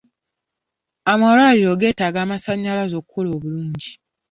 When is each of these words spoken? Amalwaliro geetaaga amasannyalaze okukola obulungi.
Amalwaliro 1.11 1.73
geetaaga 1.81 2.19
amasannyalaze 2.25 2.95
okukola 2.97 3.29
obulungi. 3.35 3.91